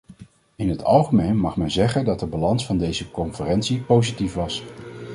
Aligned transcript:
In 0.55 0.69
het 0.69 0.83
algemeen 0.83 1.37
mag 1.37 1.57
men 1.57 1.71
zeggen 1.71 2.05
dat 2.05 2.19
de 2.19 2.25
balans 2.25 2.65
van 2.65 2.77
deze 2.77 3.11
conferentie 3.11 3.81
positief 3.81 4.33
was. 4.33 4.63